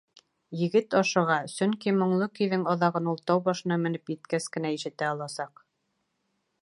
Егет 0.59 0.95
ашыға, 0.99 1.35
сөнки 1.55 1.93
моңло 1.97 2.29
көйҙөң 2.39 2.63
аҙағын 2.73 3.11
ул 3.13 3.21
тау 3.33 3.43
башына 3.49 3.77
менеп 3.85 4.13
еткәс 4.15 4.49
кенә 4.57 4.73
ишетә 4.79 5.11
аласаҡ. 5.13 5.67